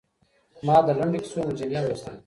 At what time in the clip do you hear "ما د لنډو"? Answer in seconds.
0.65-1.19